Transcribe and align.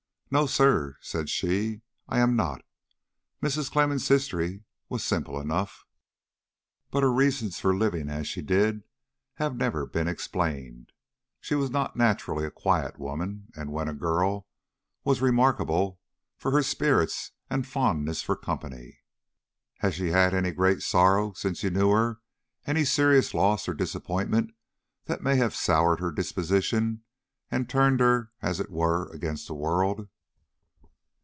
"No, 0.33 0.45
sir," 0.45 0.95
said 1.01 1.27
she, 1.29 1.81
"I 2.07 2.19
am 2.21 2.37
not. 2.37 2.61
Mrs. 3.43 3.69
Clemmens' 3.69 4.07
history 4.07 4.63
was 4.87 5.03
simple 5.03 5.37
enough, 5.37 5.83
but 6.89 7.03
her 7.03 7.11
reasons 7.11 7.59
for 7.59 7.75
living 7.75 8.07
as 8.09 8.29
she 8.29 8.41
did 8.41 8.85
have 9.43 9.57
never 9.57 9.85
been 9.85 10.07
explained. 10.07 10.93
She 11.41 11.53
was 11.53 11.69
not 11.69 11.97
naturally 11.97 12.45
a 12.45 12.49
quiet 12.49 12.97
woman, 12.97 13.47
and, 13.57 13.73
when 13.73 13.89
a 13.89 13.93
girl, 13.93 14.47
was 15.03 15.21
remarkable 15.21 15.99
for 16.37 16.51
her 16.51 16.63
spirits 16.63 17.31
and 17.49 17.67
fondness 17.67 18.21
for 18.21 18.37
company." 18.37 19.01
"Has 19.79 19.95
she 19.95 20.11
had 20.11 20.33
any 20.33 20.51
great 20.51 20.81
sorrow 20.81 21.33
since 21.33 21.61
you 21.61 21.71
knew 21.71 21.89
her 21.89 22.21
any 22.65 22.85
serious 22.85 23.33
loss 23.33 23.67
or 23.67 23.73
disappointment 23.73 24.53
that 25.07 25.21
may 25.21 25.35
have 25.35 25.53
soured 25.57 25.99
her 25.99 26.09
disposition, 26.09 27.03
and 27.51 27.67
turned 27.69 27.99
her, 27.99 28.31
as 28.41 28.61
it 28.61 28.71
were, 28.71 29.11
against 29.11 29.47
the 29.47 29.53
world?" 29.53 30.07